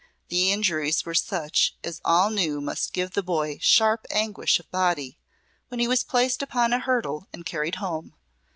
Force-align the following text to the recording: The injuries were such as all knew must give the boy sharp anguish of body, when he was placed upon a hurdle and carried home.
The 0.29 0.51
injuries 0.51 1.05
were 1.05 1.13
such 1.13 1.75
as 1.83 2.01
all 2.03 2.31
knew 2.31 2.59
must 2.59 2.91
give 2.91 3.11
the 3.11 3.21
boy 3.21 3.59
sharp 3.61 4.07
anguish 4.09 4.59
of 4.59 4.67
body, 4.71 5.19
when 5.67 5.79
he 5.79 5.87
was 5.87 6.03
placed 6.03 6.41
upon 6.41 6.73
a 6.73 6.79
hurdle 6.79 7.27
and 7.31 7.45
carried 7.45 7.75
home. 7.75 8.15